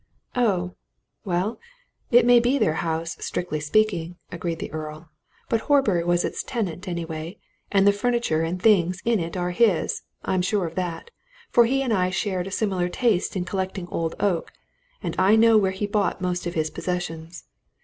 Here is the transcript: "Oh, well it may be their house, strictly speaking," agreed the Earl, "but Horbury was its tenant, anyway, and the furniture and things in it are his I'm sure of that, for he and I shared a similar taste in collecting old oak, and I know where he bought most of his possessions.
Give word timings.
"Oh, 0.35 0.73
well 1.25 1.59
it 2.09 2.25
may 2.25 2.39
be 2.39 2.57
their 2.57 2.73
house, 2.81 3.17
strictly 3.19 3.59
speaking," 3.59 4.17
agreed 4.31 4.57
the 4.57 4.71
Earl, 4.71 5.11
"but 5.47 5.61
Horbury 5.69 6.03
was 6.03 6.25
its 6.25 6.41
tenant, 6.41 6.87
anyway, 6.87 7.37
and 7.71 7.85
the 7.85 7.91
furniture 7.93 8.41
and 8.41 8.59
things 8.59 9.03
in 9.05 9.19
it 9.19 9.37
are 9.37 9.51
his 9.51 10.01
I'm 10.25 10.41
sure 10.41 10.65
of 10.65 10.73
that, 10.73 11.11
for 11.51 11.65
he 11.65 11.83
and 11.83 11.93
I 11.93 12.09
shared 12.09 12.47
a 12.47 12.51
similar 12.51 12.89
taste 12.89 13.35
in 13.35 13.45
collecting 13.45 13.87
old 13.89 14.15
oak, 14.19 14.51
and 15.03 15.15
I 15.19 15.35
know 15.35 15.55
where 15.55 15.69
he 15.69 15.85
bought 15.85 16.19
most 16.19 16.47
of 16.47 16.55
his 16.55 16.71
possessions. 16.71 17.43